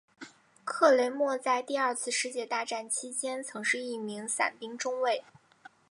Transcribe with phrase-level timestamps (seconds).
[0.65, 5.23] 克雷默在第二次世界大战期间曾是一名伞兵中尉。